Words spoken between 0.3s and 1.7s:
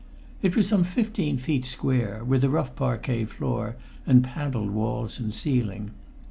It was some fifteen feet